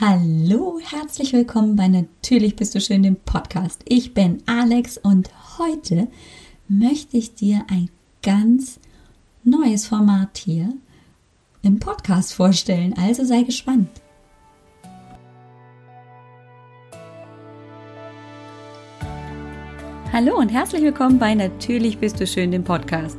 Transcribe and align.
Hallo, 0.00 0.78
herzlich 0.80 1.32
willkommen 1.32 1.74
bei 1.74 1.88
Natürlich 1.88 2.54
bist 2.54 2.72
du 2.72 2.80
schön, 2.80 3.02
dem 3.02 3.16
Podcast. 3.16 3.82
Ich 3.84 4.14
bin 4.14 4.40
Alex 4.46 4.96
und 4.96 5.28
heute 5.58 6.06
möchte 6.68 7.16
ich 7.16 7.34
dir 7.34 7.64
ein 7.68 7.90
ganz 8.22 8.78
neues 9.42 9.88
Format 9.88 10.38
hier 10.38 10.72
im 11.62 11.80
Podcast 11.80 12.32
vorstellen. 12.32 12.94
Also 12.96 13.24
sei 13.24 13.42
gespannt. 13.42 13.88
Hallo 20.12 20.38
und 20.38 20.50
herzlich 20.50 20.82
willkommen 20.82 21.18
bei 21.18 21.34
Natürlich 21.34 21.98
bist 21.98 22.20
du 22.20 22.26
schön, 22.28 22.52
dem 22.52 22.62
Podcast. 22.62 23.18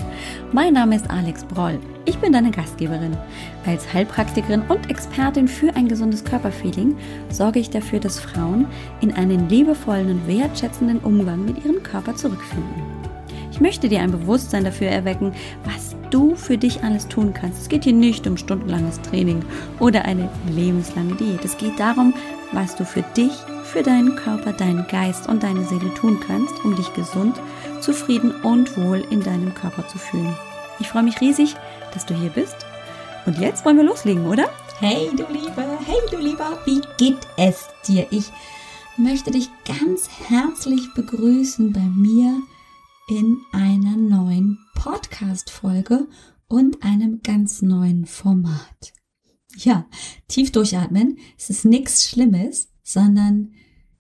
Mein 0.54 0.76
Name 0.76 0.96
ist 0.96 1.10
Alex 1.10 1.44
Broll. 1.44 1.78
Ich 2.10 2.18
bin 2.18 2.34
deine 2.34 2.50
Gastgeberin. 2.50 3.16
Als 3.68 3.94
Heilpraktikerin 3.94 4.64
und 4.64 4.90
Expertin 4.90 5.48
für 5.48 5.76
ein 5.76 5.88
gesundes 5.88 6.24
Körperfeeling 6.24 6.98
sorge 7.30 7.60
ich 7.60 7.70
dafür, 7.70 8.00
dass 8.00 8.20
Frauen 8.20 8.66
in 9.00 9.14
einen 9.14 9.48
liebevollen 9.48 10.10
und 10.10 10.28
wertschätzenden 10.28 10.98
Umgang 11.02 11.46
mit 11.46 11.64
ihrem 11.64 11.84
Körper 11.84 12.16
zurückfinden. 12.16 12.82
Ich 13.52 13.62
möchte 13.62 13.90
dir 13.90 14.00
ein 14.00 14.10
Bewusstsein 14.10 14.64
dafür 14.64 14.88
erwecken, 14.88 15.34
was 15.66 15.96
du 16.10 16.34
für 16.34 16.58
dich 16.58 16.84
alles 16.84 17.08
tun 17.08 17.32
kannst. 17.32 17.62
Es 17.62 17.70
geht 17.70 17.84
hier 17.84 17.94
nicht 17.94 18.26
um 18.26 18.38
stundenlanges 18.38 19.00
Training 19.04 19.46
oder 19.80 20.06
eine 20.06 20.30
lebenslange 20.50 21.14
Diät. 21.14 21.46
Es 21.46 21.60
geht 21.60 21.80
darum, 21.80 22.16
was 22.54 22.76
du 22.76 22.86
für 22.86 23.04
dich 23.16 23.34
für 23.66 23.84
deinen 23.84 24.16
Körper, 24.16 24.54
deinen 24.54 24.88
Geist 24.88 25.30
und 25.30 25.44
deine 25.44 25.64
Seele 25.64 25.94
tun 25.94 26.18
kannst, 26.26 26.66
um 26.66 26.76
dich 26.76 26.92
gesund, 26.96 27.40
zufrieden 27.82 28.32
und 28.42 28.76
wohl 28.78 29.06
in 29.12 29.22
deinem 29.22 29.54
Körper 29.54 29.88
zu 29.88 30.00
fühlen. 30.00 30.36
Ich 30.80 30.88
freue 30.88 31.04
mich 31.04 31.20
riesig, 31.20 31.56
dass 31.94 32.06
du 32.06 32.16
hier 32.16 32.30
bist. 32.30 32.56
Und 33.26 33.38
jetzt 33.38 33.66
wollen 33.66 33.78
wir 33.78 33.84
loslegen, 33.84 34.26
oder? 34.26 34.50
Hey 34.80 35.10
du 35.16 35.26
Liebe, 35.28 35.78
hey 35.86 35.98
du 36.10 36.18
Lieber, 36.18 36.58
wie 36.66 36.82
geht 36.98 37.20
es 37.36 37.68
dir? 37.86 38.08
Ich 38.12 38.32
möchte 38.96 39.30
dich 39.30 39.50
ganz 39.66 40.10
herzlich 40.30 40.94
begrüßen 40.94 41.74
bei 41.74 41.82
mir 41.82 42.42
in 43.10 43.40
einer 43.52 43.98
neuen 43.98 44.58
Podcast-Folge 44.76 46.08
und 46.48 46.82
einem 46.82 47.22
ganz 47.24 47.62
neuen 47.62 48.06
Format. 48.06 48.94
Ja, 49.58 49.86
tief 50.30 50.54
durchatmen. 50.54 51.18
Es 51.38 51.50
ist 51.50 51.66
nichts 51.66 52.08
Schlimmes, 52.08 52.70
sondern 52.84 53.52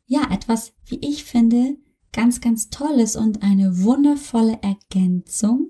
ja, 0.05 0.31
etwas, 0.31 0.73
wie 0.85 0.99
ich 1.01 1.25
finde, 1.25 1.77
ganz, 2.13 2.39
ganz 2.39 2.69
Tolles 2.69 3.17
und 3.17 3.43
eine 3.43 3.83
wundervolle 3.83 4.59
Ergänzung 4.61 5.67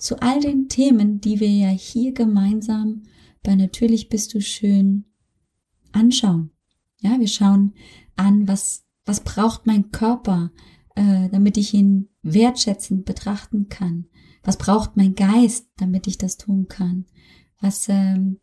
zu 0.00 0.20
all 0.20 0.40
den 0.40 0.68
Themen, 0.68 1.20
die 1.20 1.40
wir 1.40 1.50
ja 1.50 1.68
hier 1.68 2.12
gemeinsam 2.12 3.02
bei 3.42 3.54
Natürlich 3.54 4.08
bist 4.08 4.34
du 4.34 4.40
schön 4.40 5.04
anschauen. 5.92 6.50
Ja, 7.00 7.18
wir 7.18 7.28
schauen 7.28 7.74
an, 8.16 8.46
was, 8.46 8.84
was 9.04 9.20
braucht 9.20 9.66
mein 9.66 9.90
Körper, 9.90 10.52
äh, 10.94 11.28
damit 11.30 11.56
ich 11.56 11.72
ihn 11.72 12.08
wertschätzend 12.22 13.04
betrachten 13.04 13.68
kann. 13.68 14.06
Was 14.42 14.56
braucht 14.56 14.96
mein 14.96 15.14
Geist, 15.14 15.68
damit 15.76 16.06
ich 16.06 16.18
das 16.18 16.36
tun 16.36 16.68
kann? 16.68 17.06
Was, 17.60 17.88
ähm, 17.88 18.40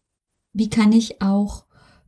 wie 0.54 0.70
kann 0.70 0.92
ich 0.92 1.22
auch 1.22 1.66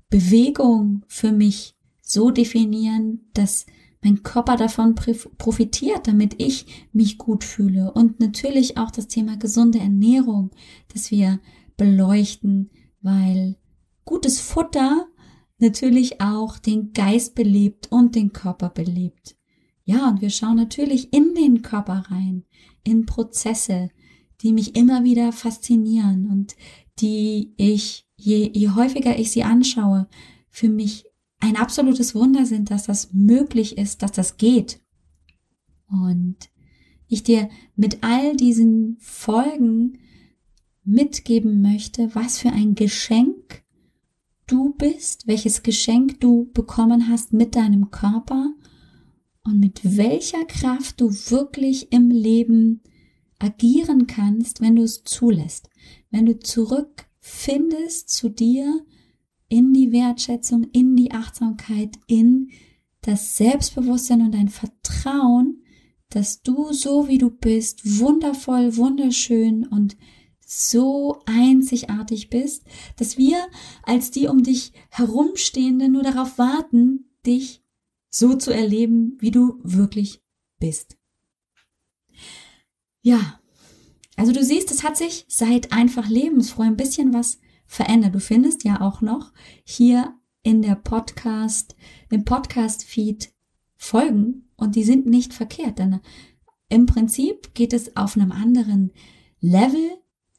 Bewegung 0.09 1.05
für 1.07 1.31
mich 1.31 1.75
so 2.01 2.31
definieren, 2.31 3.29
dass 3.33 3.67
mein 4.01 4.23
Körper 4.23 4.55
davon 4.55 4.95
profitiert, 4.95 6.07
damit 6.07 6.35
ich 6.41 6.87
mich 6.93 7.17
gut 7.17 7.43
fühle. 7.43 7.91
Und 7.91 8.19
natürlich 8.19 8.77
auch 8.77 8.91
das 8.91 9.07
Thema 9.07 9.37
gesunde 9.37 9.79
Ernährung, 9.79 10.51
dass 10.93 11.11
wir 11.11 11.39
beleuchten, 11.75 12.69
weil 13.01 13.57
gutes 14.05 14.39
Futter 14.39 15.07
natürlich 15.57 16.21
auch 16.21 16.57
den 16.57 16.93
Geist 16.93 17.35
belebt 17.35 17.91
und 17.91 18.15
den 18.15 18.31
Körper 18.31 18.69
belebt. 18.69 19.35
Ja, 19.83 20.07
und 20.07 20.21
wir 20.21 20.29
schauen 20.29 20.55
natürlich 20.55 21.11
in 21.13 21.33
den 21.33 21.61
Körper 21.61 22.05
rein, 22.09 22.45
in 22.83 23.05
Prozesse, 23.05 23.89
die 24.41 24.53
mich 24.53 24.75
immer 24.75 25.03
wieder 25.03 25.31
faszinieren 25.31 26.29
und 26.29 26.55
die 26.99 27.53
ich, 27.57 28.07
je, 28.15 28.49
je 28.53 28.69
häufiger 28.69 29.17
ich 29.17 29.31
sie 29.31 29.43
anschaue, 29.43 30.07
für 30.49 30.69
mich 30.69 31.08
ein 31.39 31.55
absolutes 31.55 32.15
Wunder 32.15 32.45
sind, 32.45 32.71
dass 32.71 32.83
das 32.83 33.13
möglich 33.13 33.77
ist, 33.77 34.03
dass 34.03 34.11
das 34.11 34.37
geht. 34.37 34.81
Und 35.89 36.37
ich 37.07 37.23
dir 37.23 37.49
mit 37.75 38.03
all 38.03 38.35
diesen 38.35 38.97
Folgen 38.99 39.99
mitgeben 40.83 41.61
möchte, 41.61 42.13
was 42.13 42.39
für 42.39 42.49
ein 42.49 42.75
Geschenk 42.75 43.63
du 44.47 44.73
bist, 44.73 45.27
welches 45.27 45.63
Geschenk 45.63 46.19
du 46.19 46.49
bekommen 46.53 47.07
hast 47.07 47.33
mit 47.33 47.55
deinem 47.55 47.91
Körper 47.91 48.53
und 49.43 49.59
mit 49.59 49.81
welcher 49.97 50.43
Kraft 50.45 50.99
du 51.01 51.11
wirklich 51.11 51.91
im 51.91 52.09
Leben 52.09 52.81
agieren 53.39 54.07
kannst, 54.07 54.61
wenn 54.61 54.75
du 54.75 54.83
es 54.83 55.03
zulässt, 55.03 55.69
wenn 56.11 56.25
du 56.25 56.37
zurückfindest 56.39 58.09
zu 58.09 58.29
dir, 58.29 58.85
in 59.49 59.73
die 59.73 59.91
Wertschätzung, 59.91 60.65
in 60.71 60.95
die 60.95 61.11
Achtsamkeit, 61.11 61.97
in 62.07 62.49
das 63.01 63.35
Selbstbewusstsein 63.37 64.21
und 64.21 64.33
dein 64.33 64.49
Vertrauen, 64.49 65.63
dass 66.09 66.41
du 66.41 66.73
so 66.73 67.07
wie 67.07 67.17
du 67.17 67.29
bist, 67.29 67.99
wundervoll, 67.99 68.77
wunderschön 68.77 69.67
und 69.67 69.97
so 70.39 71.21
einzigartig 71.25 72.29
bist, 72.29 72.65
dass 72.97 73.17
wir 73.17 73.37
als 73.83 74.09
die 74.09 74.27
um 74.27 74.41
dich 74.41 74.73
herumstehende 74.89 75.89
nur 75.89 76.01
darauf 76.01 76.37
warten, 76.39 77.11
dich 77.25 77.63
so 78.09 78.33
zu 78.33 78.51
erleben, 78.51 79.17
wie 79.19 79.29
du 79.29 79.59
wirklich 79.63 80.23
bist. 80.59 80.97
Ja, 83.01 83.39
also 84.15 84.31
du 84.31 84.43
siehst, 84.43 84.71
es 84.71 84.83
hat 84.83 84.97
sich 84.97 85.25
seit 85.27 85.71
einfach 85.71 86.09
lebensfroh 86.09 86.63
ein 86.63 86.77
bisschen 86.77 87.13
was 87.13 87.39
verändert. 87.69 88.15
Du 88.15 88.19
findest 88.19 88.63
ja 88.65 88.81
auch 88.81 88.99
noch 88.99 89.31
hier 89.63 90.15
in 90.41 90.61
der 90.61 90.75
Podcast, 90.75 91.75
im 92.09 92.25
Podcast-Feed 92.25 93.31
Folgen 93.77 94.49
und 94.57 94.75
die 94.75 94.83
sind 94.83 95.05
nicht 95.05 95.33
verkehrt, 95.33 95.79
denn 95.79 96.01
im 96.67 96.85
Prinzip 96.85 97.53
geht 97.53 97.71
es 97.71 97.95
auf 97.95 98.17
einem 98.17 98.31
anderen 98.31 98.91
Level, 99.39 99.89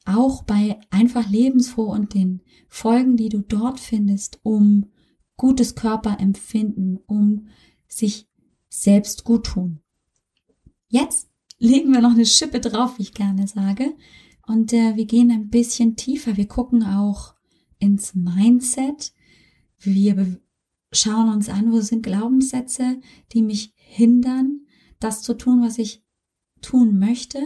auch 0.04 0.42
bei 0.42 0.78
einfach 0.90 1.28
lebensfroh 1.30 1.90
und 1.90 2.14
den 2.14 2.42
Folgen, 2.68 3.16
die 3.16 3.28
du 3.28 3.40
dort 3.40 3.80
findest, 3.80 4.40
um 4.42 4.86
gutes 5.36 5.74
Körperempfinden, 5.74 6.98
um 7.06 7.46
sich 7.86 8.28
selbst 8.68 9.24
gut 9.24 9.46
tun. 9.46 9.80
Jetzt 10.88 11.30
legen 11.58 11.92
wir 11.92 12.00
noch 12.00 12.12
eine 12.12 12.26
Schippe 12.26 12.60
drauf, 12.60 12.98
wie 12.98 13.02
ich 13.02 13.14
gerne 13.14 13.46
sage, 13.46 13.94
und 14.50 14.72
äh, 14.72 14.96
wir 14.96 15.06
gehen 15.06 15.30
ein 15.30 15.48
bisschen 15.48 15.94
tiefer. 15.94 16.36
Wir 16.36 16.48
gucken 16.48 16.82
auch 16.82 17.34
ins 17.78 18.16
Mindset. 18.16 19.12
Wir 19.78 20.40
schauen 20.92 21.32
uns 21.32 21.48
an, 21.48 21.70
wo 21.70 21.80
sind 21.80 22.02
Glaubenssätze, 22.02 23.00
die 23.32 23.42
mich 23.42 23.72
hindern, 23.76 24.66
das 24.98 25.22
zu 25.22 25.34
tun, 25.34 25.62
was 25.62 25.78
ich 25.78 26.02
tun 26.62 26.98
möchte. 26.98 27.38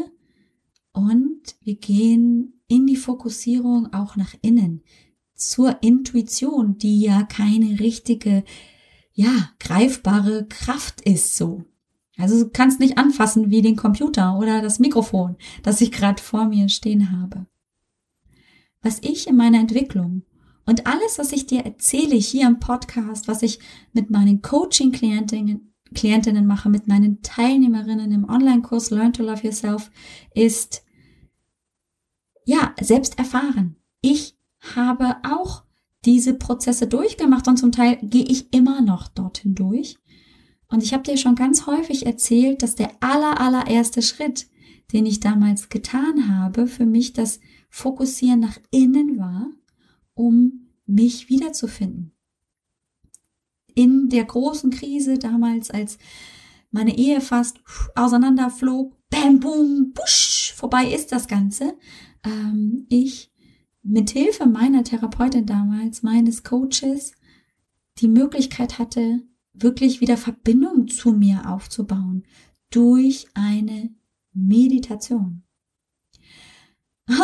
Und 0.93 1.43
wir 1.61 1.75
gehen 1.75 2.63
in 2.69 2.87
die 2.87 2.97
Fokussierung 2.97 3.93
auch 3.93 4.17
nach 4.17 4.35
innen, 4.41 4.83
zur 5.35 5.83
Intuition, 5.83 6.79
die 6.79 7.01
ja 7.03 7.25
keine 7.25 7.81
richtige, 7.81 8.45
ja, 9.13 9.51
greifbare 9.59 10.47
Kraft 10.49 11.03
ist 11.03 11.37
so. 11.37 11.65
Also 12.17 12.45
du 12.45 12.51
kannst 12.51 12.81
nicht 12.81 12.99
anfassen 12.99 13.51
wie 13.51 13.63
den 13.63 13.77
Computer 13.77 14.39
oder 14.39 14.63
das 14.63 14.79
Mikrofon, 14.79 15.37
das 15.63 15.81
ich 15.81 15.91
gerade 15.91 16.23
vor 16.23 16.47
mir 16.47 16.69
stehen 16.69 17.11
habe. 17.11 17.47
Was 18.83 19.01
ich 19.03 19.27
in 19.27 19.37
meiner 19.37 19.59
Entwicklung 19.59 20.23
und 20.67 20.87
alles, 20.87 21.19
was 21.19 21.33
ich 21.33 21.47
dir 21.47 21.65
erzähle 21.65 22.17
hier 22.17 22.47
im 22.47 22.61
Podcast, 22.61 23.29
was 23.29 23.43
ich 23.43 23.59
mit 23.93 24.11
meinen 24.11 24.43
Coaching-Klientinnen 24.43 25.75
Klientinnen 25.95 26.47
mache, 26.47 26.69
mit 26.69 26.89
meinen 26.89 27.23
Teilnehmerinnen 27.23 28.13
im 28.13 28.29
Online-Kurs 28.29 28.91
Learn 28.91 29.13
to 29.13 29.23
Love 29.23 29.47
Yourself, 29.47 29.91
ist 30.35 30.83
ja 32.45 32.75
selbst 32.81 33.19
erfahren. 33.19 33.77
Ich 34.01 34.37
habe 34.75 35.17
auch 35.23 35.63
diese 36.05 36.35
Prozesse 36.35 36.87
durchgemacht 36.87 37.49
und 37.49 37.57
zum 37.57 37.73
Teil 37.73 37.99
gehe 38.03 38.25
ich 38.25 38.53
immer 38.53 38.83
noch 38.83 39.09
dorthin 39.09 39.55
durch. 39.55 39.97
Und 40.75 40.83
ich 40.83 40.93
habe 40.93 41.05
dir 41.05 41.17
schon 41.17 41.37
ganz 41.37 41.69
häufig 41.69 42.05
erzählt, 42.05 42.61
dass 42.65 42.75
der 42.75 42.91
aller, 42.99 43.41
allererste 43.41 44.03
Schritt, 44.03 44.49
den 44.93 45.07
ich 45.07 45.21
damals 45.21 45.69
getan 45.69 46.29
habe, 46.37 46.67
für 46.67 46.85
mich 46.85 47.13
das 47.13 47.39
Fokussieren 47.71 48.41
nach 48.41 48.59
innen 48.73 49.17
war, 49.17 49.53
um 50.15 50.67
mich 50.85 51.29
wiederzufinden. 51.29 52.11
In 53.77 54.09
der 54.09 54.25
großen 54.25 54.73
Krise 54.73 55.17
damals, 55.17 55.71
als 55.71 55.97
meine 56.73 56.99
Ehe 56.99 57.21
fast 57.21 57.61
auseinanderflog, 57.95 58.97
bam, 59.11 59.39
boom, 59.39 59.93
busch, 59.93 60.55
vorbei 60.57 60.93
ist 60.93 61.13
das 61.13 61.29
Ganze, 61.29 61.79
ähm, 62.25 62.87
ich 62.89 63.31
mit 63.85 64.11
Hilfe 64.11 64.47
meiner 64.47 64.83
Therapeutin 64.83 65.47
damals, 65.47 66.03
meines 66.03 66.43
Coaches, 66.43 67.13
die 67.99 68.09
Möglichkeit 68.09 68.81
hatte, 68.81 69.23
wirklich 69.55 70.01
wieder 70.01 70.17
Verbindung 70.17 70.89
zu 70.89 71.13
mir 71.13 71.51
aufzubauen 71.51 72.25
durch 72.71 73.27
eine 73.35 73.95
Meditation. 74.33 75.43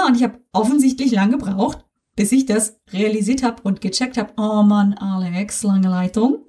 Und 0.06 0.16
ich 0.16 0.22
habe 0.22 0.40
offensichtlich 0.52 1.10
lange 1.10 1.38
gebraucht, 1.38 1.84
bis 2.16 2.32
ich 2.32 2.46
das 2.46 2.80
realisiert 2.92 3.42
habe 3.42 3.62
und 3.62 3.80
gecheckt 3.80 4.16
habe, 4.16 4.32
oh 4.36 4.62
Mann, 4.62 4.94
Alex, 4.94 5.62
lange 5.62 5.88
Leitung, 5.88 6.46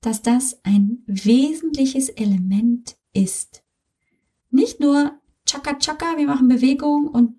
dass 0.00 0.22
das 0.22 0.60
ein 0.64 1.02
wesentliches 1.06 2.08
Element 2.08 2.96
ist. 3.12 3.64
Nicht 4.50 4.80
nur 4.80 5.12
Chaka 5.46 5.78
Chaka, 5.78 6.16
wir 6.16 6.26
machen 6.26 6.48
Bewegung 6.48 7.08
und 7.08 7.36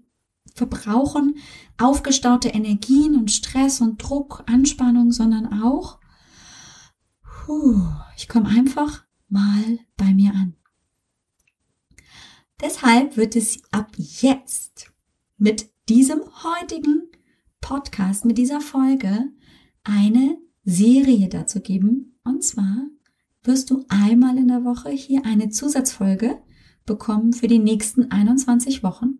verbrauchen 0.55 1.35
aufgestaute 1.79 2.49
Energien 2.49 3.15
und 3.15 3.31
Stress 3.31 3.81
und 3.81 3.97
Druck, 3.97 4.43
Anspannung, 4.47 5.11
sondern 5.11 5.61
auch, 5.61 5.99
puh, 7.45 7.75
ich 8.15 8.29
komme 8.29 8.47
einfach 8.47 9.05
mal 9.27 9.79
bei 9.97 10.13
mir 10.13 10.33
an. 10.33 10.55
Deshalb 12.61 13.17
wird 13.17 13.35
es 13.35 13.61
ab 13.71 13.91
jetzt 13.97 14.93
mit 15.37 15.69
diesem 15.89 16.21
heutigen 16.43 17.09
Podcast, 17.59 18.23
mit 18.23 18.37
dieser 18.37 18.61
Folge 18.61 19.29
eine 19.83 20.37
Serie 20.63 21.27
dazu 21.27 21.59
geben. 21.59 22.17
Und 22.23 22.43
zwar 22.43 22.87
wirst 23.43 23.69
du 23.69 23.83
einmal 23.89 24.37
in 24.37 24.47
der 24.47 24.63
Woche 24.63 24.91
hier 24.91 25.25
eine 25.25 25.49
Zusatzfolge 25.49 26.41
bekommen 26.85 27.33
für 27.33 27.47
die 27.47 27.59
nächsten 27.59 28.09
21 28.09 28.83
Wochen 28.83 29.19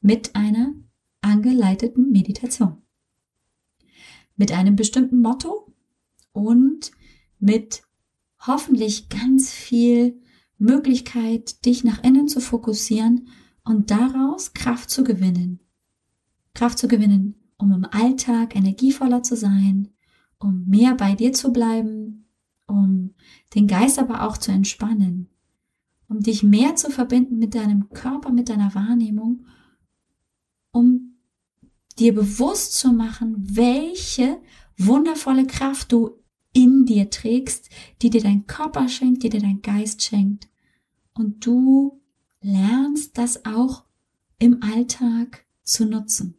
mit 0.00 0.34
einer 0.34 0.74
angeleiteten 1.20 2.10
Meditation. 2.10 2.82
Mit 4.34 4.50
einem 4.50 4.74
bestimmten 4.74 5.20
Motto 5.20 5.72
und 6.32 6.90
mit 7.42 7.82
hoffentlich 8.38 9.08
ganz 9.08 9.50
viel 9.50 10.20
Möglichkeit, 10.58 11.66
dich 11.66 11.82
nach 11.82 12.02
innen 12.04 12.28
zu 12.28 12.40
fokussieren 12.40 13.28
und 13.64 13.90
daraus 13.90 14.54
Kraft 14.54 14.90
zu 14.90 15.02
gewinnen. 15.02 15.58
Kraft 16.54 16.78
zu 16.78 16.86
gewinnen, 16.86 17.34
um 17.58 17.72
im 17.72 17.84
Alltag 17.84 18.54
energievoller 18.54 19.22
zu 19.24 19.36
sein, 19.36 19.88
um 20.38 20.64
mehr 20.66 20.94
bei 20.94 21.14
dir 21.14 21.32
zu 21.32 21.52
bleiben, 21.52 22.26
um 22.66 23.14
den 23.54 23.66
Geist 23.66 23.98
aber 23.98 24.22
auch 24.22 24.38
zu 24.38 24.52
entspannen, 24.52 25.28
um 26.08 26.20
dich 26.20 26.44
mehr 26.44 26.76
zu 26.76 26.90
verbinden 26.90 27.38
mit 27.38 27.56
deinem 27.56 27.90
Körper, 27.90 28.30
mit 28.30 28.48
deiner 28.48 28.74
Wahrnehmung, 28.74 29.46
um 30.70 31.16
dir 31.98 32.14
bewusst 32.14 32.74
zu 32.78 32.92
machen, 32.92 33.34
welche 33.38 34.40
wundervolle 34.78 35.46
Kraft 35.46 35.90
du 35.90 36.21
in 36.52 36.84
dir 36.84 37.10
trägst, 37.10 37.70
die 38.02 38.10
dir 38.10 38.22
dein 38.22 38.46
Körper 38.46 38.88
schenkt, 38.88 39.22
die 39.22 39.30
dir 39.30 39.40
dein 39.40 39.62
Geist 39.62 40.02
schenkt. 40.02 40.48
Und 41.14 41.44
du 41.46 42.00
lernst 42.40 43.16
das 43.18 43.44
auch 43.44 43.84
im 44.38 44.62
Alltag 44.62 45.44
zu 45.62 45.84
nutzen. 45.86 46.34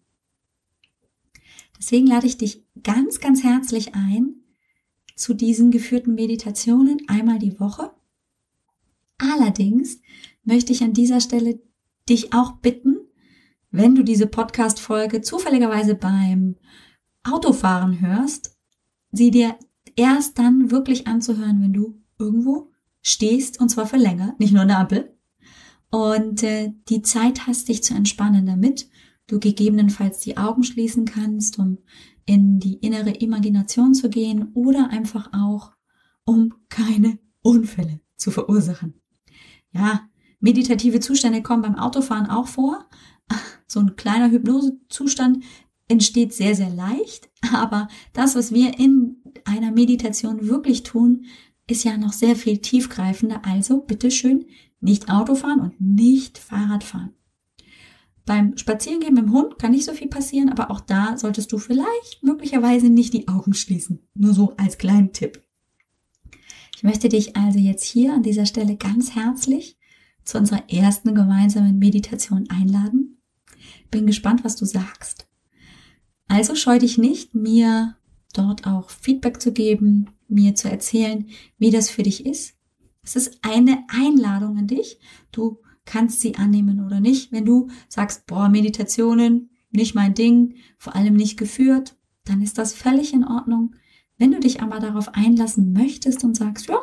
Deswegen 1.78 2.08
lade 2.08 2.28
ich 2.28 2.38
dich 2.38 2.64
ganz, 2.84 3.20
ganz 3.20 3.44
herzlich 3.44 3.96
ein 3.96 4.36
zu 5.16 5.34
diesen 5.34 5.72
geführten 5.72 6.16
Meditationen 6.16 6.98
einmal 7.08 7.40
die 7.40 7.60
Woche. 7.60 7.92
Allerdings 9.18 10.00
möchte 10.44 10.74
ich 10.74 10.84
an 10.84 10.94
dieser 10.94 11.22
Stelle 11.22 11.62
dich 12.10 12.34
auch 12.34 12.54
bitten, 12.58 12.98
wenn 13.72 13.96
du 13.96 14.04
diese 14.04 14.28
Podcast-Folge 14.28 15.22
zufälligerweise 15.22 15.96
beim 15.96 16.58
Autofahren 17.24 18.02
hörst, 18.02 18.58
sie 19.12 19.32
dir 19.32 19.58
erst 19.96 20.40
dann 20.40 20.72
wirklich 20.72 21.08
anzuhören, 21.08 21.62
wenn 21.62 21.74
du 21.74 22.02
irgendwo 22.20 22.72
stehst 23.02 23.60
und 23.60 23.70
zwar 23.70 23.86
für 23.86 23.98
länger, 23.98 24.36
nicht 24.40 24.54
nur 24.54 24.64
eine 24.64 24.78
Ampel. 24.78 25.16
Und 25.90 26.42
äh, 26.44 26.74
die 26.90 27.02
Zeit 27.02 27.46
hast, 27.46 27.70
dich 27.70 27.84
zu 27.84 27.94
entspannen, 27.94 28.46
damit 28.46 28.90
du 29.28 29.40
gegebenenfalls 29.40 30.20
die 30.20 30.38
Augen 30.38 30.64
schließen 30.64 31.06
kannst, 31.06 31.60
um 31.60 31.78
in 32.26 32.60
die 32.60 32.76
innere 32.76 33.12
Imagination 33.12 33.94
zu 33.94 34.10
gehen 34.10 34.52
oder 34.54 34.90
einfach 34.90 35.30
auch, 35.34 35.74
um 36.26 36.54
keine 36.70 37.20
Unfälle 37.42 38.00
zu 38.16 38.32
verursachen. 38.32 38.96
Ja, 39.72 40.10
meditative 40.40 41.00
Zustände 41.00 41.42
kommen 41.42 41.62
beim 41.62 41.76
Autofahren 41.76 42.28
auch 42.30 42.48
vor. 42.48 42.88
So 43.66 43.80
ein 43.80 43.96
kleiner 43.96 44.30
Hypnosezustand 44.30 45.44
entsteht 45.88 46.32
sehr, 46.32 46.54
sehr 46.54 46.70
leicht. 46.70 47.30
Aber 47.54 47.88
das, 48.14 48.36
was 48.36 48.54
wir 48.54 48.78
in 48.78 49.13
einer 49.46 49.72
Meditation 49.72 50.48
wirklich 50.48 50.84
tun, 50.84 51.26
ist 51.68 51.84
ja 51.84 51.98
noch 51.98 52.14
sehr 52.14 52.36
viel 52.36 52.58
tiefgreifender. 52.58 53.42
Also 53.46 53.82
bitteschön 53.82 54.46
nicht 54.80 55.10
Autofahren 55.10 55.62
und 55.62 55.80
nicht 55.80 56.38
Fahrradfahren. 56.38 57.14
Beim 58.26 58.58
Spazierengehen 58.58 59.14
mit 59.14 59.26
dem 59.26 59.34
Hund 59.34 59.60
kann 59.60 59.72
nicht 59.72 59.86
so 59.86 59.94
viel 59.94 60.08
passieren, 60.08 60.50
aber 60.50 60.72
auch 60.72 60.80
da 60.80 61.18
solltest 61.18 61.52
du 61.52 61.58
vielleicht 61.58 62.24
möglicherweise 62.24 62.90
nicht 62.90 63.14
die 63.14 63.28
Augen 63.28 63.54
schließen. 63.54 64.00
Nur 64.14 64.34
so 64.34 64.56
als 64.58 64.78
kleinen 64.78 65.12
Tipp. 65.12 65.44
Ich 66.76 66.84
möchte 66.84 67.10
dich 67.10 67.36
also 67.36 67.60
jetzt 67.60 67.84
hier 67.84 68.14
an 68.14 68.24
dieser 68.24 68.46
Stelle 68.46 68.76
ganz 68.78 69.16
herzlich 69.16 69.78
zu 70.24 70.38
unserer 70.38 70.70
ersten 70.70 71.14
gemeinsamen 71.16 71.80
Meditation 71.80 72.50
einladen. 72.50 73.22
Bin 73.92 74.06
gespannt, 74.06 74.44
was 74.44 74.56
du 74.56 74.66
sagst. 74.66 75.28
Also 76.28 76.56
scheu 76.56 76.80
dich 76.80 76.98
nicht, 76.98 77.36
mir 77.36 77.98
dort 78.34 78.68
auch 78.68 78.90
Feedback 78.90 79.42
zu 79.42 79.54
geben, 79.54 80.10
mir 80.28 80.56
zu 80.56 80.70
erzählen, 80.70 81.28
wie 81.58 81.72
das 81.72 81.90
für 81.90 82.04
dich 82.04 82.26
ist. 82.26 82.56
Es 83.04 83.16
ist 83.16 83.40
eine 83.42 83.84
Einladung 83.90 84.58
an 84.58 84.68
dich. 84.68 85.00
Du 85.32 85.60
kannst 85.86 86.22
sie 86.22 86.36
annehmen 86.36 86.86
oder 86.86 87.00
nicht. 87.00 87.32
Wenn 87.32 87.46
du 87.46 87.70
sagst, 87.90 88.26
boah, 88.26 88.50
Meditationen, 88.50 89.50
nicht 89.72 89.96
mein 89.96 90.14
Ding, 90.14 90.56
vor 90.78 90.96
allem 90.96 91.16
nicht 91.16 91.38
geführt, 91.38 91.98
dann 92.26 92.42
ist 92.42 92.58
das 92.58 92.74
völlig 92.74 93.14
in 93.14 93.26
Ordnung. 93.26 93.76
Wenn 94.18 94.32
du 94.32 94.40
dich 94.40 94.62
aber 94.62 94.80
darauf 94.80 95.10
einlassen 95.16 95.74
möchtest 95.74 96.24
und 96.24 96.38
sagst, 96.38 96.68
ja, 96.68 96.80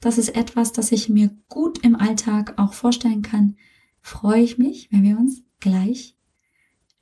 das 0.00 0.18
ist 0.18 0.34
etwas, 0.34 0.72
das 0.72 0.90
ich 0.90 1.08
mir 1.08 1.30
gut 1.48 1.78
im 1.84 1.94
Alltag 1.94 2.54
auch 2.56 2.72
vorstellen 2.72 3.22
kann, 3.22 3.56
freue 4.00 4.42
ich 4.42 4.58
mich, 4.58 4.88
wenn 4.90 5.02
wir 5.02 5.18
uns 5.18 5.44
gleich 5.60 6.16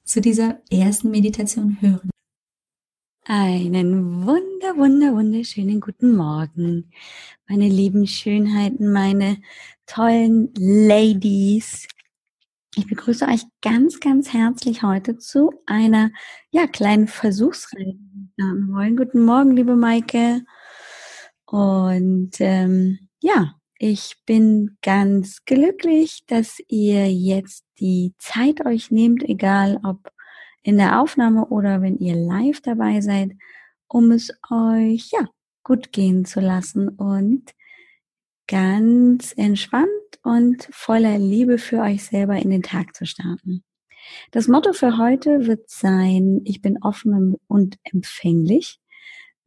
zu 0.04 0.20
dieser 0.20 0.60
ersten 0.70 1.10
Meditation 1.10 1.80
hören. 1.80 2.10
Einen 3.30 4.24
wunder, 4.24 4.78
wunder, 4.78 5.12
wunderschönen 5.12 5.80
guten 5.80 6.16
Morgen, 6.16 6.90
meine 7.46 7.68
lieben 7.68 8.06
Schönheiten, 8.06 8.90
meine 8.90 9.36
tollen 9.84 10.50
Ladies. 10.56 11.86
Ich 12.74 12.86
begrüße 12.86 13.26
euch 13.26 13.42
ganz, 13.60 14.00
ganz 14.00 14.32
herzlich 14.32 14.82
heute 14.82 15.18
zu 15.18 15.52
einer 15.66 16.10
ja, 16.52 16.66
kleinen 16.66 17.06
Versuchsreihe. 17.06 17.98
Guten 18.96 19.26
Morgen, 19.26 19.54
liebe 19.54 19.76
Maike. 19.76 20.40
Und 21.44 22.30
ähm, 22.38 23.10
ja, 23.20 23.56
ich 23.78 24.16
bin 24.24 24.78
ganz 24.80 25.44
glücklich, 25.44 26.22
dass 26.26 26.62
ihr 26.68 27.12
jetzt 27.12 27.66
die 27.78 28.14
Zeit 28.16 28.64
euch 28.64 28.90
nehmt, 28.90 29.22
egal 29.22 29.80
ob 29.84 30.12
in 30.68 30.76
der 30.76 31.00
Aufnahme 31.00 31.46
oder 31.46 31.80
wenn 31.80 31.96
ihr 31.96 32.14
live 32.14 32.60
dabei 32.60 33.00
seid, 33.00 33.30
um 33.86 34.10
es 34.10 34.30
euch 34.50 35.10
ja 35.12 35.26
gut 35.62 35.92
gehen 35.92 36.26
zu 36.26 36.40
lassen 36.40 36.90
und 36.90 37.54
ganz 38.46 39.32
entspannt 39.32 39.88
und 40.22 40.68
voller 40.70 41.16
Liebe 41.16 41.56
für 41.56 41.80
euch 41.80 42.04
selber 42.04 42.36
in 42.36 42.50
den 42.50 42.62
Tag 42.62 42.94
zu 42.94 43.06
starten. 43.06 43.64
Das 44.30 44.46
Motto 44.46 44.74
für 44.74 44.98
heute 44.98 45.46
wird 45.46 45.70
sein, 45.70 46.42
ich 46.44 46.60
bin 46.60 46.76
offen 46.82 47.36
und 47.46 47.78
empfänglich 47.82 48.78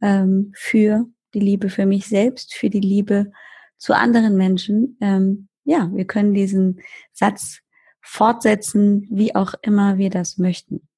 ähm, 0.00 0.50
für 0.56 1.06
die 1.34 1.40
Liebe 1.40 1.70
für 1.70 1.86
mich 1.86 2.06
selbst, 2.06 2.52
für 2.52 2.68
die 2.68 2.80
Liebe 2.80 3.30
zu 3.78 3.94
anderen 3.94 4.36
Menschen. 4.36 4.98
Ähm, 5.00 5.46
ja, 5.62 5.88
wir 5.94 6.04
können 6.04 6.34
diesen 6.34 6.80
Satz 7.12 7.60
fortsetzen, 8.00 9.06
wie 9.08 9.36
auch 9.36 9.54
immer 9.62 9.98
wir 9.98 10.10
das 10.10 10.36
möchten. 10.36 10.88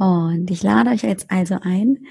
Und 0.00 0.50
ich 0.50 0.62
lade 0.62 0.88
euch 0.88 1.02
jetzt 1.02 1.30
also 1.30 1.58
ein, 1.60 2.06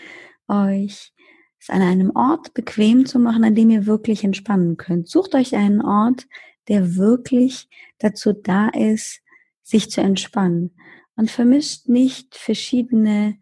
euch 0.47 1.11
es 1.59 1.69
an 1.71 1.81
einem 1.81 2.11
Ort 2.15 2.53
bequem 2.53 3.07
zu 3.07 3.17
machen, 3.17 3.43
an 3.43 3.55
dem 3.55 3.71
ihr 3.71 3.87
wirklich 3.87 4.23
entspannen 4.23 4.77
könnt. 4.77 5.09
Sucht 5.09 5.33
euch 5.33 5.55
einen 5.55 5.81
Ort, 5.81 6.27
der 6.67 6.97
wirklich 6.97 7.67
dazu 7.97 8.31
da 8.31 8.69
ist, 8.69 9.21
sich 9.63 9.89
zu 9.89 10.01
entspannen. 10.01 10.75
Und 11.15 11.31
vermischt 11.31 11.89
nicht 11.89 12.35
verschiedene 12.35 13.39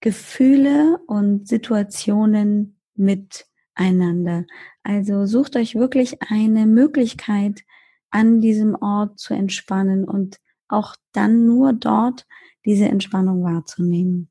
Gefühle 0.00 0.98
und 1.06 1.46
Situationen 1.46 2.80
miteinander. 2.96 4.44
Also 4.82 5.24
sucht 5.24 5.54
euch 5.54 5.76
wirklich 5.76 6.20
eine 6.28 6.66
Möglichkeit, 6.66 7.62
an 8.10 8.40
diesem 8.40 8.74
Ort 8.74 9.20
zu 9.20 9.34
entspannen 9.34 10.02
und 10.02 10.40
auch 10.66 10.96
dann 11.12 11.46
nur 11.46 11.74
dort 11.74 12.26
diese 12.68 12.84
Entspannung 12.84 13.42
wahrzunehmen. 13.42 14.28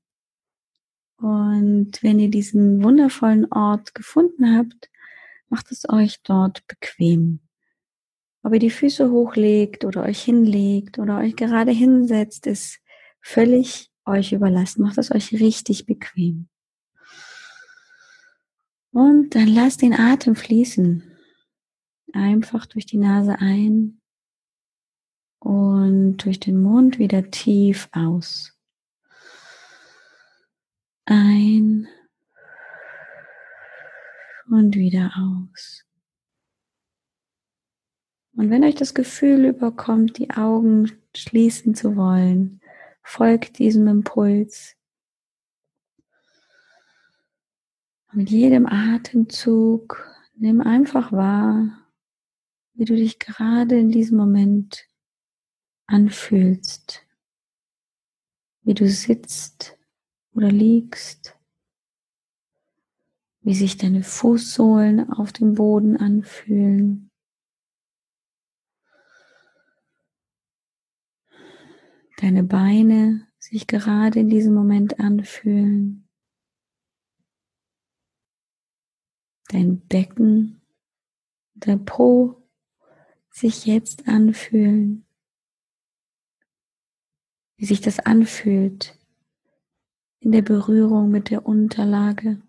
Und 1.18 2.04
wenn 2.04 2.20
ihr 2.20 2.30
diesen 2.30 2.84
wundervollen 2.84 3.52
Ort 3.52 3.96
gefunden 3.96 4.56
habt, 4.56 4.92
macht 5.50 5.72
es 5.72 5.90
euch 5.90 6.22
dort 6.22 6.66
bequem. 6.68 7.40
Ob 8.44 8.54
ihr 8.54 8.60
die 8.60 8.70
Füße 8.70 9.10
hochlegt 9.10 9.86
oder 9.86 10.04
euch 10.04 10.22
hinlegt 10.22 11.00
oder 11.00 11.18
euch 11.18 11.36
gerade 11.36 11.72
hinsetzt, 11.72 12.46
ist 12.46 12.80
völlig 13.22 13.90
euch 14.06 14.34
überlassen. 14.34 14.84
Macht 14.84 15.00
es 15.00 15.12
euch 15.12 15.34
richtig 15.34 15.88
bequem. 15.88 16.48
Und 18.92 19.34
dann 19.34 19.48
lasst 19.48 19.82
den 19.82 19.94
Atem 19.94 20.36
fließen. 20.36 21.02
Einfach 22.14 22.68
durch 22.68 22.86
die 22.86 22.98
Nase 22.98 23.40
ein 23.40 24.00
und 25.40 26.18
durch 26.18 26.40
den 26.40 26.62
Mund 26.62 27.00
wieder 27.00 27.30
tief 27.32 27.90
aus. 27.92 28.58
Ein 31.06 31.88
und 34.50 34.76
wieder 34.76 35.12
aus. 35.18 35.84
Und 38.36 38.50
wenn 38.50 38.64
euch 38.64 38.76
das 38.76 38.94
Gefühl 38.94 39.46
überkommt, 39.46 40.18
die 40.18 40.32
Augen 40.32 40.92
schließen 41.16 41.76
zu 41.76 41.96
wollen, 41.96 42.62
folgt 43.02 43.58
diesem 43.60 43.88
Impuls. 43.88 44.78
mit 48.18 48.32
jedem 48.32 48.66
Atemzug 48.66 50.04
nimm 50.36 50.60
einfach 50.60 51.12
wahr, 51.12 51.70
wie 52.74 52.86
du 52.86 52.96
dich 52.96 53.20
gerade 53.20 53.78
in 53.78 53.92
diesem 53.92 54.18
Moment 54.18 54.87
anfühlst, 55.88 57.06
wie 58.62 58.74
du 58.74 58.88
sitzt 58.88 59.78
oder 60.34 60.52
liegst, 60.52 61.38
wie 63.42 63.56
sich 63.56 63.78
deine 63.78 64.04
Fußsohlen 64.04 65.10
auf 65.12 65.32
dem 65.32 65.56
Boden 65.56 65.98
anfühlen. 65.98 67.10
Deine 72.18 72.44
Beine 72.44 73.28
sich 73.40 73.68
gerade 73.68 74.20
in 74.20 74.30
diesem 74.30 74.54
Moment 74.54 75.00
anfühlen. 75.00 76.10
Dein 79.50 79.80
Becken, 79.88 80.62
dein 81.54 81.86
Po 81.86 82.44
sich 83.30 83.66
jetzt 83.66 84.08
anfühlen. 84.08 85.07
Wie 87.58 87.66
sich 87.66 87.82
das 87.82 88.00
anfühlt 88.00 88.98
in 90.20 90.32
der 90.32 90.42
Berührung 90.42 91.10
mit 91.10 91.30
der 91.30 91.46
Unterlage. 91.46 92.42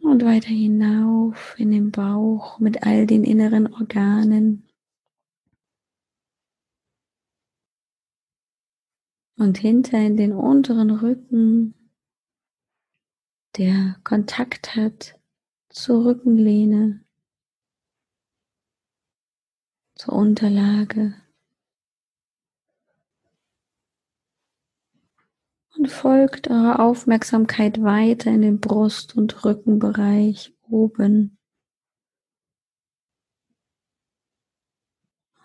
Und 0.00 0.24
weiter 0.24 0.48
hinauf 0.48 1.54
in 1.58 1.70
den 1.70 1.90
Bauch 1.90 2.58
mit 2.58 2.84
all 2.84 3.06
den 3.06 3.24
inneren 3.24 3.72
Organen. 3.72 4.68
Und 9.36 9.58
hinter 9.58 9.98
in 9.98 10.16
den 10.16 10.32
unteren 10.32 10.90
Rücken, 10.90 11.74
der 13.56 13.98
Kontakt 14.04 14.76
hat 14.76 15.18
zur 15.68 16.04
Rückenlehne, 16.04 17.04
zur 20.02 20.14
Unterlage. 20.14 21.14
Und 25.76 25.88
folgt 25.90 26.50
eurer 26.50 26.80
Aufmerksamkeit 26.80 27.82
weiter 27.82 28.30
in 28.32 28.42
den 28.42 28.60
Brust- 28.60 29.16
und 29.16 29.44
Rückenbereich 29.44 30.52
oben. 30.62 31.38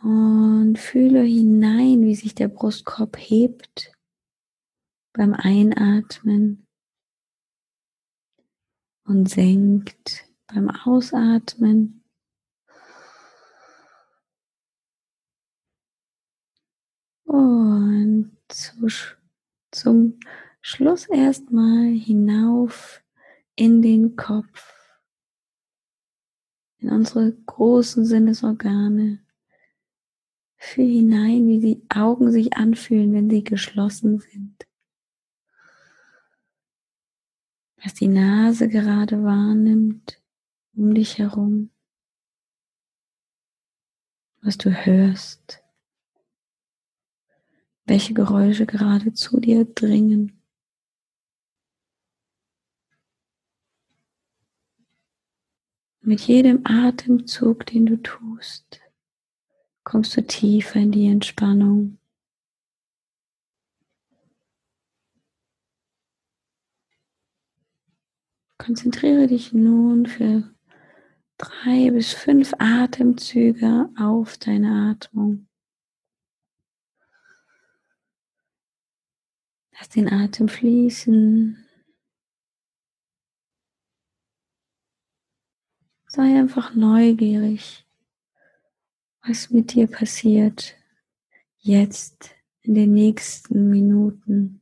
Und 0.01 0.77
fühle 0.79 1.21
hinein, 1.21 2.01
wie 2.01 2.15
sich 2.15 2.33
der 2.33 2.47
Brustkorb 2.47 3.15
hebt 3.17 3.93
beim 5.13 5.33
Einatmen 5.33 6.65
und 9.05 9.29
senkt 9.29 10.25
beim 10.47 10.69
Ausatmen. 10.69 12.06
Und 17.27 18.31
zu 18.47 18.87
zum 19.71 20.17
Schluss 20.61 21.07
erstmal 21.07 21.87
hinauf 21.91 23.03
in 23.55 23.81
den 23.81 24.15
Kopf, 24.15 24.73
in 26.77 26.89
unsere 26.89 27.33
großen 27.33 28.05
Sinnesorgane. 28.05 29.19
Fühl 30.55 30.87
hinein, 30.87 31.47
wie 31.49 31.59
die 31.59 31.81
Augen 31.89 32.31
sich 32.31 32.53
anfühlen, 32.53 33.13
wenn 33.13 33.29
sie 33.29 33.43
geschlossen 33.43 34.19
sind. 34.19 34.65
Was 37.83 37.93
die 37.93 38.07
Nase 38.07 38.69
gerade 38.69 39.21
wahrnimmt 39.21 40.21
um 40.75 40.93
dich 40.93 41.17
herum. 41.17 41.71
Was 44.41 44.57
du 44.57 44.71
hörst 44.71 45.61
welche 47.87 48.13
Geräusche 48.13 48.65
gerade 48.65 49.13
zu 49.13 49.39
dir 49.39 49.65
dringen. 49.65 50.41
Mit 56.01 56.21
jedem 56.21 56.61
Atemzug, 56.65 57.65
den 57.65 57.85
du 57.85 58.01
tust, 58.01 58.81
kommst 59.83 60.15
du 60.15 60.25
tiefer 60.25 60.79
in 60.79 60.91
die 60.91 61.07
Entspannung. 61.07 61.97
Konzentriere 68.57 69.27
dich 69.27 69.53
nun 69.53 70.05
für 70.07 70.53
drei 71.37 71.91
bis 71.91 72.13
fünf 72.13 72.53
Atemzüge 72.57 73.89
auf 73.97 74.37
deine 74.37 74.91
Atmung. 74.91 75.46
Lass 79.77 79.89
den 79.89 80.11
Atem 80.11 80.47
fließen. 80.47 81.63
Sei 86.07 86.39
einfach 86.39 86.73
neugierig, 86.73 87.85
was 89.21 89.51
mit 89.51 89.73
dir 89.73 89.87
passiert 89.87 90.75
jetzt 91.59 92.31
in 92.61 92.73
den 92.73 92.93
nächsten 92.93 93.69
Minuten. 93.69 94.61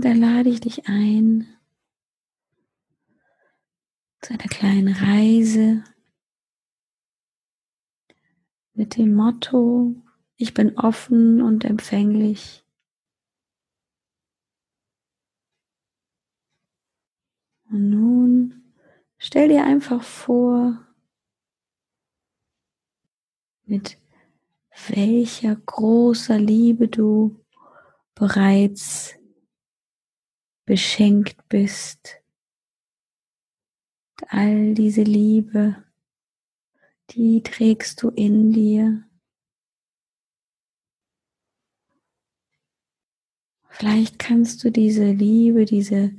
Da 0.00 0.12
lade 0.12 0.48
ich 0.48 0.60
dich 0.60 0.86
ein 0.86 1.48
zu 4.20 4.32
einer 4.32 4.46
kleinen 4.46 4.94
Reise 4.94 5.82
mit 8.74 8.96
dem 8.96 9.12
Motto, 9.12 9.96
ich 10.36 10.54
bin 10.54 10.78
offen 10.78 11.42
und 11.42 11.64
empfänglich. 11.64 12.64
Und 17.68 17.90
nun 17.90 18.72
stell 19.16 19.48
dir 19.48 19.64
einfach 19.64 20.04
vor, 20.04 20.86
mit 23.64 23.98
welcher 24.86 25.56
großer 25.56 26.38
Liebe 26.38 26.86
du 26.86 27.44
bereits 28.14 29.17
beschenkt 30.68 31.48
bist. 31.48 32.20
All 34.28 34.74
diese 34.74 35.02
Liebe, 35.02 35.82
die 37.10 37.42
trägst 37.42 38.02
du 38.02 38.10
in 38.10 38.52
dir. 38.52 39.02
Vielleicht 43.70 44.18
kannst 44.18 44.62
du 44.62 44.70
diese 44.70 45.10
Liebe, 45.10 45.64
diese 45.64 46.12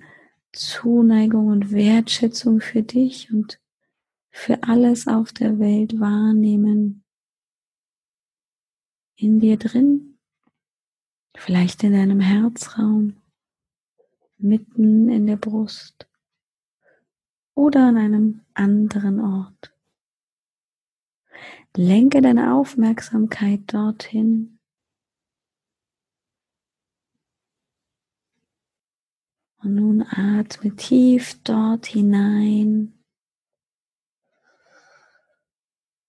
Zuneigung 0.51 1.47
und 1.47 1.71
Wertschätzung 1.71 2.59
für 2.59 2.81
dich 2.81 3.31
und 3.31 3.61
für 4.31 4.63
alles 4.63 5.07
auf 5.07 5.31
der 5.31 5.59
Welt 5.59 5.99
wahrnehmen. 5.99 7.03
In 9.15 9.39
dir 9.39 9.57
drin 9.57 10.09
Vielleicht 11.39 11.83
in 11.83 11.93
deinem 11.93 12.19
Herzraum, 12.19 13.18
mitten 14.39 15.09
in 15.09 15.27
der 15.27 15.37
Brust 15.37 16.07
oder 17.55 17.87
an 17.87 17.97
einem 17.97 18.41
anderen 18.53 19.19
Ort. 19.19 19.75
Lenke 21.75 22.21
deine 22.21 22.55
Aufmerksamkeit 22.55 23.61
dorthin. 23.73 24.59
Und 29.61 29.75
nun 29.75 30.03
atme 30.03 30.75
tief 30.75 31.41
dort 31.43 31.85
hinein. 31.85 32.93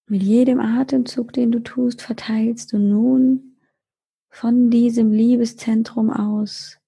Mit 0.07 0.23
jedem 0.23 0.61
Atemzug, 0.61 1.33
den 1.33 1.53
du 1.53 1.61
tust, 1.61 2.03
verteilst 2.03 2.73
du 2.73 2.79
nun 2.79 3.57
von 4.29 4.71
diesem 4.71 5.13
Liebeszentrum 5.13 6.11
aus 6.11 6.80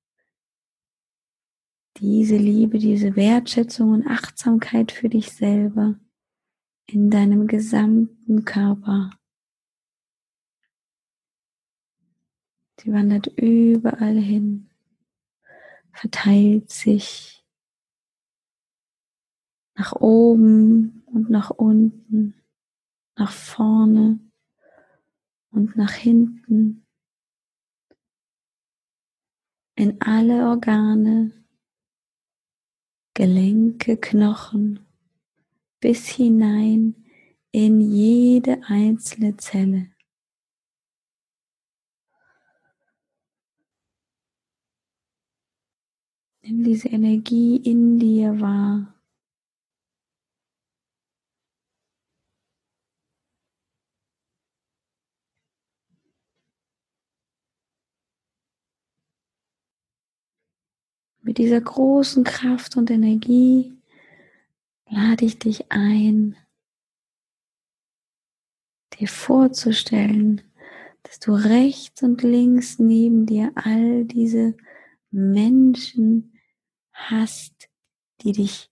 diese 1.99 2.37
Liebe, 2.37 2.79
diese 2.79 3.17
Wertschätzung 3.17 3.93
und 3.93 4.07
Achtsamkeit 4.07 4.93
für 4.93 5.09
dich 5.09 5.33
selber 5.33 5.99
in 6.87 7.11
deinem 7.11 7.47
gesamten 7.47 8.45
Körper. 8.45 9.11
Sie 12.81 12.93
wandert 12.93 13.29
überall 13.39 14.17
hin, 14.17 14.71
verteilt 15.93 16.71
sich 16.71 17.45
nach 19.75 19.93
oben 19.93 21.03
und 21.07 21.31
nach 21.31 21.51
unten, 21.51 22.35
nach 23.17 23.31
vorne 23.31 24.19
und 25.51 25.77
nach 25.77 25.93
hinten, 25.93 26.87
in 29.75 30.01
alle 30.01 30.49
Organe, 30.49 31.42
Gelenke, 33.15 33.99
Knochen 33.99 34.81
bis 35.81 36.09
hinein 36.09 36.95
in 37.51 37.81
jede 37.81 38.63
einzelne 38.67 39.37
Zelle. 39.37 39.91
Nimm 46.43 46.65
diese 46.65 46.89
Energie 46.89 47.57
in 47.57 47.99
dir 47.99 48.41
wahr. 48.41 49.02
Mit 61.23 61.39
dieser 61.39 61.61
großen 61.61 62.25
Kraft 62.25 62.77
und 62.77 62.91
Energie 62.91 63.73
lade 64.91 65.25
ich 65.25 65.39
dich 65.39 65.71
ein, 65.71 66.37
dir 68.99 69.07
vorzustellen, 69.07 70.43
dass 71.05 71.21
du 71.21 71.33
rechts 71.33 72.03
und 72.03 72.23
links 72.23 72.81
neben 72.81 73.27
dir 73.27 73.53
all 73.55 74.05
diese 74.05 74.57
Menschen 75.13 76.41
hast, 76.93 77.69
die 78.23 78.33
dich 78.33 78.71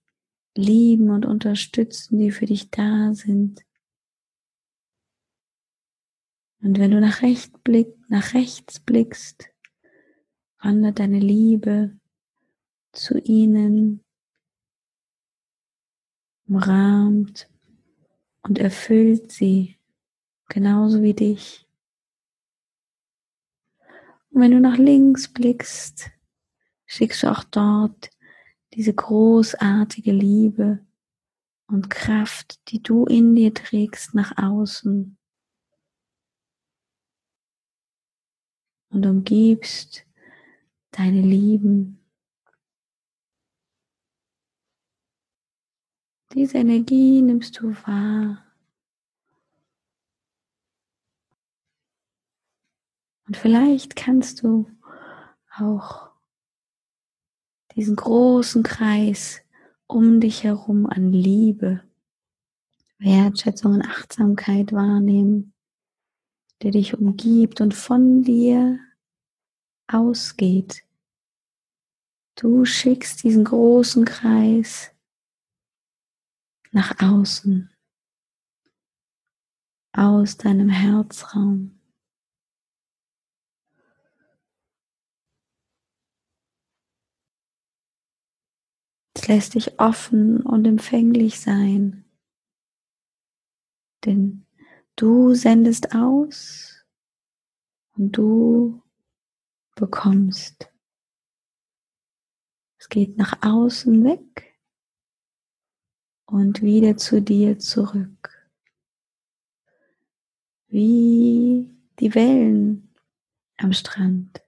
lieben 0.57 1.11
und 1.11 1.27
unterstützen, 1.27 2.19
die 2.19 2.33
für 2.33 2.47
dich 2.47 2.71
da 2.71 3.15
sind. 3.15 3.65
Und 6.63 6.79
wenn 6.81 6.91
du 6.91 7.01
nach 7.01 7.23
rechts, 7.23 8.81
blickst, 8.81 9.51
wandert 10.61 10.99
deine 10.99 11.21
Liebe 11.21 12.00
zu 12.93 13.19
ihnen, 13.19 14.05
umrahmt 16.49 17.49
und 18.43 18.59
erfüllt 18.59 19.31
sie, 19.31 19.79
genauso 20.49 21.03
wie 21.03 21.15
dich. 21.15 21.67
Und 24.31 24.43
wenn 24.43 24.53
du 24.53 24.61
nach 24.61 24.77
links 24.77 25.33
blickst, 25.33 26.11
schickst 26.87 27.23
du 27.23 27.31
auch 27.31 27.45
dort 27.45 28.11
diese 28.75 28.95
großartige 28.95 30.13
Liebe 30.13 30.85
und 31.67 31.91
Kraft, 31.91 32.61
die 32.71 32.83
du 32.83 33.05
in 33.07 33.35
dir 33.35 33.55
trägst, 33.55 34.15
nach 34.15 34.37
außen. 34.37 35.17
Und 38.91 39.07
umgibst 39.07 40.05
deine 40.91 41.21
Lieben 41.21 42.00
Diese 46.33 46.59
Energie 46.59 47.23
nimmst 47.23 47.59
du 47.59 47.75
wahr. 47.87 48.45
Und 53.27 53.37
vielleicht 53.37 53.97
kannst 53.97 54.43
du 54.43 54.71
auch 55.57 56.11
diesen 57.75 57.97
großen 57.97 58.63
Kreis 58.63 59.41
um 59.89 60.21
dich 60.21 60.45
herum 60.45 60.87
an 60.87 61.13
Liebe, 61.13 61.83
Wertschätzung 62.99 63.75
und 63.75 63.83
Achtsamkeit 63.83 64.73
wahrnehmen, 64.73 65.53
der 66.63 66.71
dich 66.71 66.97
umgibt 66.97 67.61
und 67.61 67.75
von 67.75 68.23
dir 68.23 68.79
ausgeht. 69.89 70.85
Du 72.37 72.65
schickst 72.65 73.25
diesen 73.25 73.45
großen 73.45 74.05
Kreis 74.05 74.90
nach 76.73 77.01
außen, 77.01 77.75
aus 79.93 80.37
deinem 80.37 80.69
Herzraum. 80.69 81.81
Es 89.15 89.29
lässt 89.29 89.55
dich 89.55 89.79
offen 89.81 90.43
und 90.43 90.65
empfänglich 90.67 91.41
sein, 91.41 92.05
denn 94.05 94.47
du 94.97 95.35
sendest 95.35 95.95
aus 95.95 96.87
und 97.97 98.13
du 98.13 98.83
bekommst. 99.75 100.73
Es 102.79 102.89
geht 102.89 103.19
nach 103.19 103.43
außen 103.43 104.05
weg 104.05 104.50
und 106.31 106.63
wieder 106.63 106.97
zu 106.97 107.21
dir 107.21 107.59
zurück. 107.59 108.49
Wie 110.69 111.69
die 111.99 112.15
Wellen 112.15 112.95
am 113.57 113.73
Strand. 113.73 114.43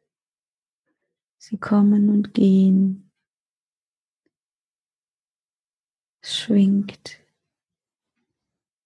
Sie 1.39 1.59
kommen 1.59 2.09
und 2.09 2.35
gehen. 2.35 3.11
Es 6.21 6.39
schwingt. 6.39 7.19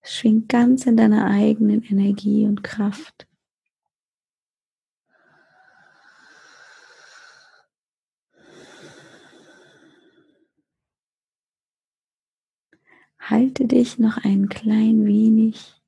Es 0.01 0.15
schwingt 0.17 0.49
ganz 0.49 0.87
in 0.87 0.97
deiner 0.97 1.27
eigenen 1.27 1.83
Energie 1.83 2.47
und 2.47 2.63
Kraft. 2.63 3.27
Halte 13.31 13.67
dich 13.67 13.99
noch 13.99 14.19
ein 14.19 14.49
klein 14.49 15.05
wenig 15.05 15.81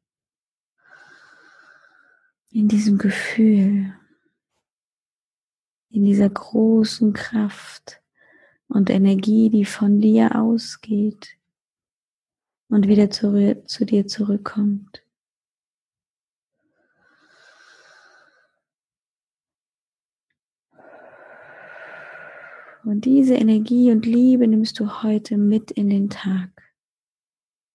in 2.51 2.68
diesem 2.68 2.98
Gefühl, 2.98 3.94
in 5.90 6.05
dieser 6.05 6.29
großen 6.29 7.12
Kraft 7.12 8.01
und 8.68 8.90
Energie, 8.90 9.51
die 9.51 9.64
von 9.64 10.01
dir 10.01 10.35
ausgeht 10.35 11.37
und 12.68 12.88
wieder 12.88 13.11
zu, 13.11 13.62
zu 13.66 13.85
dir 13.85 14.07
zurückkommt. 14.07 15.05
Und 22.85 23.05
diese 23.05 23.35
Energie 23.35 23.92
und 23.92 24.07
Liebe 24.07 24.48
nimmst 24.48 24.81
du 24.81 25.03
heute 25.03 25.37
mit 25.37 25.70
in 25.70 25.90
den 25.90 26.09
Tag 26.09 26.67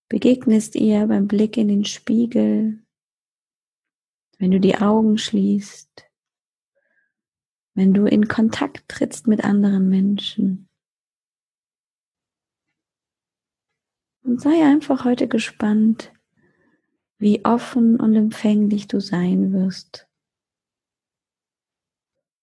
begegnest 0.09 0.75
ihr 0.75 1.07
beim 1.07 1.27
Blick 1.27 1.57
in 1.57 1.67
den 1.67 1.85
Spiegel, 1.85 2.83
wenn 4.37 4.51
du 4.51 4.59
die 4.59 4.75
Augen 4.75 5.17
schließt, 5.17 6.09
wenn 7.73 7.93
du 7.93 8.05
in 8.05 8.27
Kontakt 8.27 8.87
trittst 8.87 9.27
mit 9.27 9.43
anderen 9.43 9.89
Menschen. 9.89 10.69
Und 14.23 14.41
sei 14.41 14.63
einfach 14.63 15.05
heute 15.05 15.27
gespannt, 15.27 16.11
wie 17.17 17.43
offen 17.45 17.99
und 17.99 18.15
empfänglich 18.15 18.87
du 18.87 18.99
sein 18.99 19.53
wirst 19.53 20.07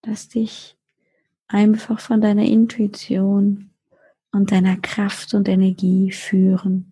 Lass 0.03 0.29
dich 0.29 0.77
einfach 1.47 1.99
von 1.99 2.21
deiner 2.21 2.45
Intuition 2.45 3.71
und 4.31 4.51
deiner 4.51 4.77
Kraft 4.77 5.33
und 5.33 5.47
Energie 5.47 6.11
führen. 6.11 6.90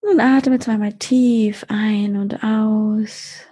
Und 0.00 0.20
atme 0.20 0.58
zweimal 0.58 0.94
tief 0.94 1.64
ein 1.68 2.16
und 2.16 2.42
aus. 2.42 3.44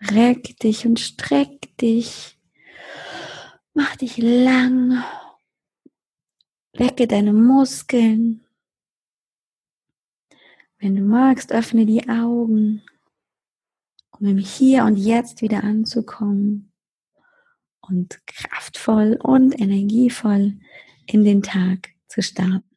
Reck 0.00 0.58
dich 0.58 0.86
und 0.86 1.00
streck 1.00 1.76
dich. 1.78 2.38
Mach 3.72 3.96
dich 3.96 4.18
lang. 4.18 5.02
Wecke 6.72 7.06
deine 7.06 7.32
Muskeln. 7.32 8.44
Wenn 10.78 10.96
du 10.96 11.02
magst, 11.02 11.52
öffne 11.52 11.86
die 11.86 12.08
Augen, 12.08 12.82
um 14.10 14.26
im 14.26 14.38
Hier 14.38 14.84
und 14.84 14.96
Jetzt 14.96 15.40
wieder 15.40 15.64
anzukommen 15.64 16.72
und 17.80 18.20
kraftvoll 18.26 19.18
und 19.22 19.58
energievoll 19.58 20.58
in 21.06 21.24
den 21.24 21.42
Tag 21.42 21.88
zu 22.08 22.22
starten. 22.22 22.75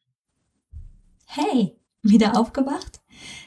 Hey, 1.32 1.78
wieder 2.02 2.40
aufgewacht? 2.40 3.02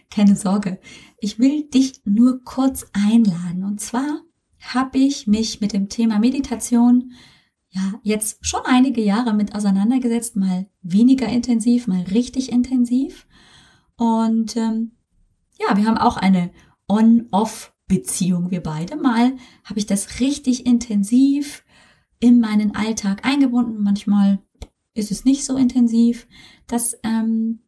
Keine 0.09 0.37
Sorge, 0.37 0.79
ich 1.18 1.40
will 1.40 1.64
dich 1.64 2.01
nur 2.05 2.45
kurz 2.45 2.87
einladen. 2.92 3.64
Und 3.64 3.81
zwar 3.81 4.21
habe 4.61 4.99
ich 4.99 5.27
mich 5.27 5.61
mit 5.61 5.73
dem 5.73 5.88
Thema 5.88 6.21
Meditation 6.21 7.11
ja 7.71 7.95
jetzt 8.05 8.38
schon 8.47 8.61
einige 8.66 9.03
Jahre 9.03 9.35
mit 9.35 9.57
auseinandergesetzt, 9.57 10.37
mal 10.37 10.68
weniger 10.83 11.27
intensiv, 11.27 11.88
mal 11.88 12.03
richtig 12.03 12.53
intensiv. 12.53 13.27
Und 13.97 14.57
ähm, 14.57 14.92
ja, 15.59 15.77
wir 15.77 15.85
haben 15.85 15.99
auch 15.99 16.16
eine 16.16 16.53
On-Off-Beziehung, 16.87 18.53
wir 18.53 18.62
beide. 18.62 18.95
Mal 18.95 19.35
habe 19.64 19.81
ich 19.81 19.87
das 19.87 20.21
richtig 20.21 20.66
intensiv 20.66 21.64
in 22.21 22.38
meinen 22.38 22.77
Alltag 22.77 23.27
eingebunden. 23.27 23.83
Manchmal 23.83 24.38
ist 24.95 25.11
es 25.11 25.25
nicht 25.25 25.45
so 25.45 25.57
intensiv. 25.57 26.29
Das 26.68 26.97
ähm, 27.03 27.59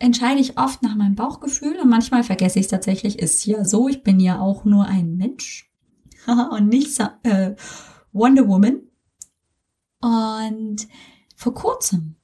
entscheide 0.00 0.40
ich 0.40 0.58
oft 0.58 0.82
nach 0.82 0.96
meinem 0.96 1.14
Bauchgefühl 1.14 1.78
und 1.78 1.88
manchmal 1.88 2.24
vergesse 2.24 2.58
ich 2.58 2.64
es 2.64 2.70
tatsächlich. 2.70 3.20
Ist 3.20 3.44
ja 3.46 3.64
so, 3.64 3.86
ich 3.86 4.02
bin 4.02 4.18
ja 4.18 4.40
auch 4.40 4.64
nur 4.64 4.86
ein 4.86 5.16
Mensch 5.16 5.70
und 6.50 6.68
nicht 6.68 6.98
äh, 7.22 7.54
Wonder 8.12 8.48
Woman. 8.48 8.80
Und 10.00 10.88
vor 11.36 11.54
kurzem, 11.54 12.16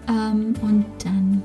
Ähm, 0.08 0.54
und 0.62 0.86
dann 1.04 1.42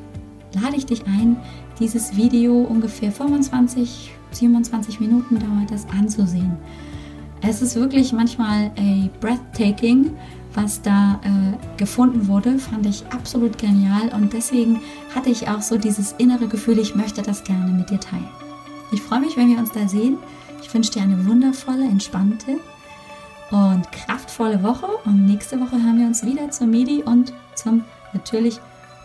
lade 0.53 0.77
ich 0.77 0.85
dich 0.85 1.07
ein, 1.07 1.39
dieses 1.79 2.17
Video 2.17 2.63
ungefähr 2.63 3.13
25, 3.13 4.13
27 4.33 5.01
Minuten 5.01 5.39
dauert 5.39 5.71
das 5.71 5.87
anzusehen. 5.89 6.57
Es 7.43 7.63
ist 7.63 7.77
wirklich 7.77 8.13
manchmal 8.13 8.73
a 8.77 9.09
breathtaking, 9.21 10.17
was 10.55 10.81
da 10.81 11.21
äh, 11.23 11.77
gefunden 11.77 12.29
wurde, 12.29 12.59
fand 12.59 12.87
ich 12.87 13.05
absolut 13.11 13.59
genial 13.59 14.09
und 14.15 14.33
deswegen 14.33 14.81
hatte 15.15 15.29
ich 15.29 15.49
auch 15.49 15.61
so 15.61 15.77
dieses 15.77 16.13
innere 16.13 16.49
Gefühl, 16.49 16.79
ich 16.79 16.95
möchte 16.95 17.21
das 17.21 17.45
gerne 17.45 17.71
mit 17.73 17.91
dir 17.91 18.01
teilen. 18.01 18.29
Ich 18.91 19.03
freue 19.03 19.21
mich, 19.21 19.37
wenn 19.37 19.51
wir 19.51 19.59
uns 19.59 19.73
da 19.73 19.87
sehen. 19.87 20.17
Ich 20.63 20.73
wünsche 20.73 20.93
dir 20.93 21.03
eine 21.03 21.27
wundervolle, 21.27 21.85
entspannte 21.85 22.59
und 23.51 23.93
kraftvolle 23.93 24.63
Woche 24.63 24.87
und 25.05 25.27
nächste 25.27 25.61
Woche 25.61 25.73
hören 25.73 25.99
wir 25.99 26.07
uns 26.07 26.25
wieder 26.25 26.51
zum 26.51 26.71
Medi 26.71 27.03
und 27.03 27.35
zum 27.55 27.85
natürlich 28.15 28.59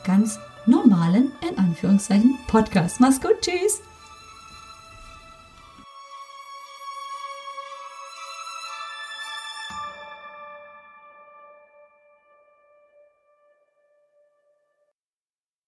ganz 0.06 0.40
normalen, 0.72 1.32
in 1.48 1.58
Anführungszeichen, 1.58 2.38
Podcast. 2.48 3.00
Mach's 3.00 3.22
gut, 3.22 3.42
tschüss! 3.42 3.91